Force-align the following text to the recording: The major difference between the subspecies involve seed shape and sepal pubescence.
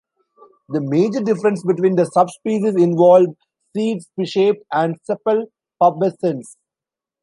The 0.69 0.81
major 0.81 1.19
difference 1.19 1.63
between 1.63 1.95
the 1.95 2.05
subspecies 2.07 2.75
involve 2.75 3.27
seed 3.77 3.99
shape 4.25 4.59
and 4.71 4.97
sepal 5.07 5.43
pubescence. 5.79 6.55